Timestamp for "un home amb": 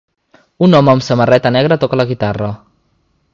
0.67-1.05